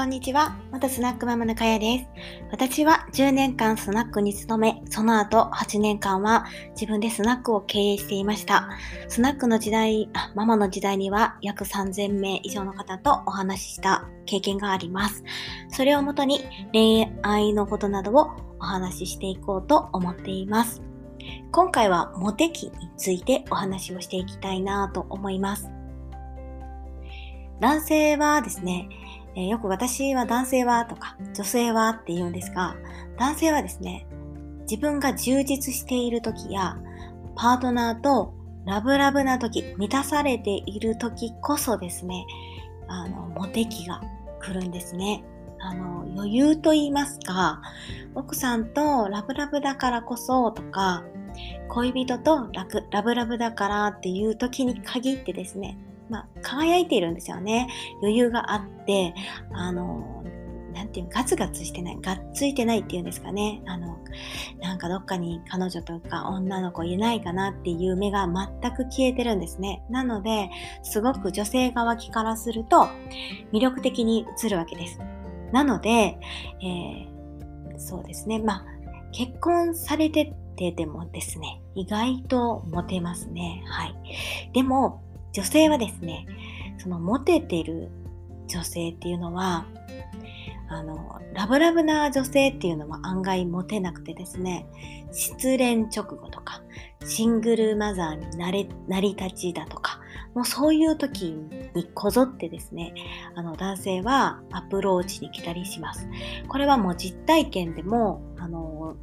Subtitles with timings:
[0.00, 0.56] こんにちは。
[0.72, 2.06] 元スナックママのかやです。
[2.50, 8.70] 私は10年間スナックに勤め、その後8年間は自分でスナックを経営していました。
[9.08, 15.22] スナックの時代、あママの時代には約3000名以上の方とお話しした経験があります。
[15.68, 16.40] それをもとに
[16.72, 20.80] 恋愛のことなどをお話ししていこうと思っています。
[21.52, 25.70] 今回はモテ期についてお話をしていきたいなと思います。
[27.60, 28.88] 男性はですね、
[29.36, 32.76] えー、よく私は男性はとか女性はって言うんですが、
[33.18, 34.06] 男性はですね、
[34.62, 36.76] 自分が充実している時や、
[37.36, 38.34] パートナーと
[38.66, 42.26] ラブラブな時、満たされている時こそですね、
[42.88, 44.00] あの、モテ期が
[44.40, 45.24] 来るんですね。
[45.58, 47.60] あの、余裕と言いますか、
[48.14, 51.04] 奥さんとラブラブだからこそとか、
[51.68, 52.48] 恋人と
[52.90, 55.78] ラブラブだからっていう時に限ってですね、
[56.10, 57.68] まあ、輝いているんですよね。
[58.00, 59.14] 余裕があって、
[59.52, 60.22] あの、
[60.74, 63.62] なんていうガツガツしてない、がっついてないっていうんですかね。
[63.66, 63.98] あの、
[64.60, 69.82] なんかどっかに彼女とか女の子いないかなっていう目が全く消えてるんですね。
[69.90, 70.50] なので、
[70.82, 72.88] すごく女性側からすると
[73.52, 75.00] 魅力的に映るわけです。
[75.52, 76.18] なので、
[76.62, 78.38] えー、そうですね。
[78.38, 78.64] まあ、
[79.12, 83.62] 結婚されててでもですね、意外とモテますね。
[83.66, 83.94] はい。
[84.52, 86.26] でも、女性はですね、
[86.78, 87.90] そのモテてる
[88.48, 89.66] 女性っていうのは、
[90.68, 94.66] あの、ラブラブな女性っていうのは案外モテなくてですね、
[95.12, 96.62] 失恋直後とか、
[97.04, 100.00] シングルマザーになれなり立ちだとか、
[100.34, 101.34] もうそういう時
[101.74, 102.94] にこぞってですね、
[103.34, 106.08] あの男性はアプローチに来たりします。
[106.46, 108.94] これはもう実体験でも、あの、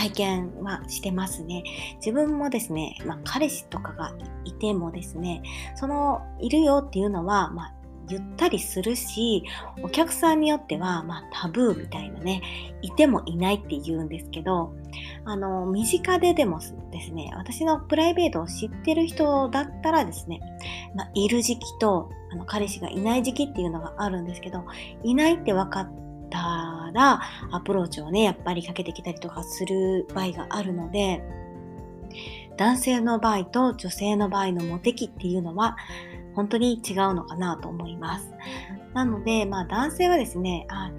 [0.00, 1.62] 体験はしてますね。
[1.96, 5.42] 自分もですね、まあ、彼氏とかがいてもですね、
[5.76, 7.74] そのいるよっていうのは、まあ、
[8.08, 9.44] 言ったりするし、
[9.82, 12.40] お客さんによっては、まあ、タブーみたいなね、
[12.80, 14.72] いてもいないって言うんですけど、
[15.26, 16.60] あの、身近ででも
[16.90, 20.40] ですね、私のプライベートを知ってる人だったらですね、
[20.94, 24.64] まあ、いる時期と、あの、彼氏がいない時期っていうのがあるんですけど、
[25.02, 25.99] いないって分かっ
[26.94, 31.22] アプローチをね、やっぱりかけてきたりとかする場合があるので、
[32.56, 35.76] 男性の場合と女性の場合のモテ期っていうのは
[36.34, 38.30] 本当に違うのかなと思います。
[38.94, 40.90] なので、まあ男性はですね、あ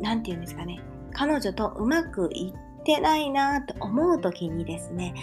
[0.00, 0.80] なて言うんですかね、
[1.12, 5.14] 彼女とうまくいってないなと思う時にですね、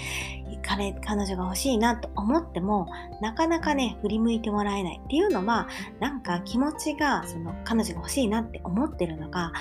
[0.64, 2.88] 彼、彼女が欲しいなと思っても、
[3.22, 5.68] なかなかね、振り向いてもらえないっていうのは、
[6.00, 9.52] なんか気持ちが、その彼女が欲しいなって思ってるのが、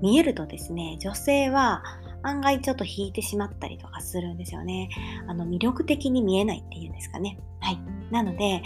[0.00, 1.82] 見えるとですね、女性は
[2.22, 4.88] 案外ちょっと引いてしまったりとかするんですよね。
[5.26, 7.38] あの、魅力的に見えないっていうんですかね。
[7.60, 7.78] はい。
[8.10, 8.62] なので、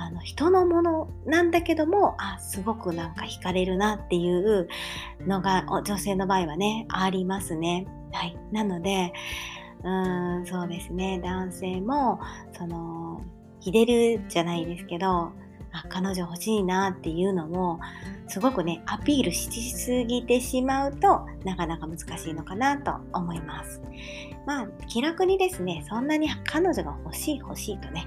[0.00, 4.66] あの、人のものなんだけども、あ、すごくなんか惹かれるなっていう
[5.26, 7.86] のが、女性の場合はね、ありますね。
[8.12, 8.36] はい。
[8.50, 9.12] なので、
[9.82, 11.20] うーん、そうですね。
[11.22, 12.18] 男性も、
[12.56, 13.20] その、
[13.60, 15.32] ひでるじゃないですけど、
[15.72, 17.78] あ、彼女欲しいなっていうのを、
[18.26, 23.82] すごくね、アピールしすぎてしまうとなかなか難しいのかなと思います。
[24.46, 28.06] まあ、気楽にですね、そんなに彼女が欲しい欲しいとね、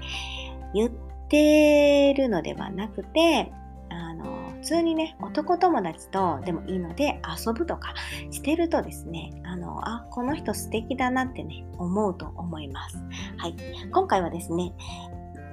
[0.74, 3.52] 言っててるのではなくて、
[3.90, 4.24] あの、
[4.60, 7.94] 普通にね、男友達とでもいいので遊ぶとか
[8.30, 12.96] してるとですね、あの、あ、この人素敵だなってね、思うと思います。
[13.38, 13.56] はい。
[13.90, 14.72] 今回はですね、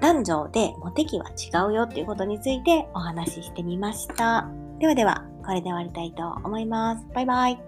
[0.01, 4.47] 男女でモテ期は違うよっていうことについてお話ししてみました。
[4.79, 7.05] ではでは、これで終わりたいと思います。
[7.13, 7.59] バイバイ。